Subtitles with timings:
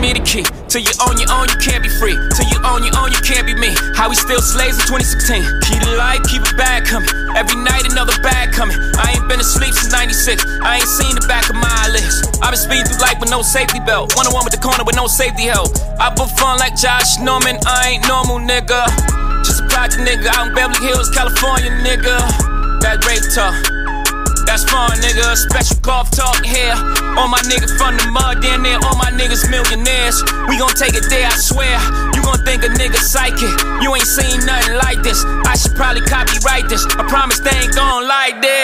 [0.00, 0.42] me the key.
[0.66, 2.16] Till you own your own, you can't be free.
[2.34, 3.70] Till you own your own, you can't be me.
[3.94, 5.44] How we still slaves in 2016.
[5.68, 7.08] Keep the light, keep it bag coming.
[7.36, 8.74] Every night another bag coming.
[8.96, 10.42] I ain't been asleep since 96.
[10.64, 12.24] I ain't seen the back of my eyelids.
[12.40, 14.16] I've been speeding through life with no safety belt.
[14.16, 15.70] One on one with the corner with no safety help.
[16.00, 17.60] I put fun like Josh Norman.
[17.66, 18.88] I ain't normal, nigga.
[19.44, 22.16] Just a project nigga out in Beverly Hills, California, nigga.
[22.82, 23.54] That rape talk.
[24.48, 25.36] That's fun, nigga.
[25.36, 26.74] Special golf talk here.
[27.18, 30.22] All my niggas from the mud, damn near all my niggas millionaires.
[30.48, 31.78] We gon' take it there, I swear.
[32.14, 33.50] You gon' think a nigga psychic.
[33.82, 35.24] You ain't seen nothing like this.
[35.46, 36.86] I should probably copyright this.
[36.86, 38.59] I promise they ain't gon' like this.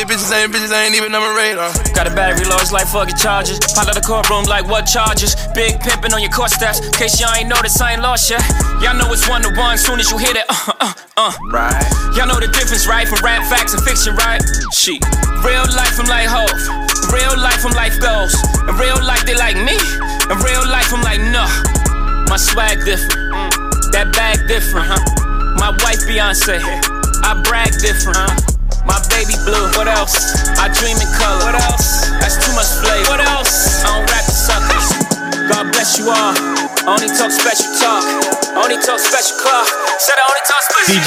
[0.00, 1.68] Your bitches ain't, bitches ain't even on my radar.
[1.92, 3.60] Got a battery large like fucking charges.
[3.76, 5.36] Pop out the courtroom like what charges?
[5.52, 6.80] Big pimpin' on your court steps.
[6.96, 8.40] Case y'all ain't noticed, I ain't lost yet.
[8.80, 10.46] Y'all know it's one to one soon as you hit it.
[10.48, 11.32] Uh, uh, uh.
[11.52, 11.84] Right.
[12.16, 13.06] Y'all know the difference, right?
[13.06, 14.40] From rap facts and fiction, right?
[14.72, 14.96] She.
[15.44, 16.48] Real life, I'm like Hov.
[17.12, 18.32] Real life, I'm life goes.
[18.64, 19.76] In real life, they like me.
[20.32, 21.44] In real life, I'm like, no.
[22.32, 23.36] My swag different.
[23.92, 25.02] That bag different, huh?
[25.60, 26.56] My wife, Beyonce.
[27.20, 28.49] I brag different, huh?
[28.86, 29.66] My baby blue.
[29.76, 30.36] What else?
[30.58, 31.44] I dream in color.
[31.44, 32.08] What else?
[32.20, 33.10] That's too much flavor.
[33.10, 33.84] What else?
[33.84, 34.86] I don't rap the suckers.
[35.48, 36.34] God bless you all.
[36.86, 38.04] I only talk special talk.
[38.54, 39.66] I only talk special clock.
[39.98, 41.00] Said I only talk special.